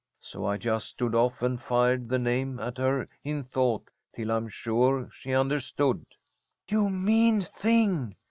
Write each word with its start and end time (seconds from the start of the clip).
So 0.19 0.47
I 0.47 0.57
just 0.57 0.87
stood 0.87 1.13
off 1.13 1.43
and 1.43 1.61
fired 1.61 2.09
the 2.09 2.17
name 2.17 2.59
at 2.59 2.79
her 2.79 3.07
in 3.23 3.43
thought 3.43 3.91
till 4.15 4.31
I'm 4.31 4.47
sure 4.47 5.07
she 5.11 5.31
understood." 5.31 6.03
"You 6.67 6.89
mean 6.89 7.41
thing!" 7.41 8.15